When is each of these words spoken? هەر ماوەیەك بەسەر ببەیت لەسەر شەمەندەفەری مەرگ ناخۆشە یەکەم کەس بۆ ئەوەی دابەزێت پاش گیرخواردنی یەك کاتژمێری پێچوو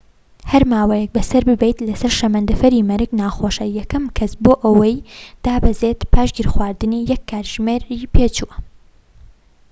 هەر 0.51 0.63
ماوەیەك 0.71 1.09
بەسەر 1.15 1.43
ببەیت 1.49 1.77
لەسەر 1.87 2.11
شەمەندەفەری 2.19 2.85
مەرگ 2.89 3.09
ناخۆشە 3.19 3.65
یەکەم 3.79 4.03
کەس 4.17 4.31
بۆ 4.43 4.53
ئەوەی 4.63 5.03
دابەزێت 5.43 5.99
پاش 6.13 6.29
گیرخواردنی 6.37 7.05
یەك 7.11 7.21
کاتژمێری 7.29 8.09
پێچوو 8.13 8.51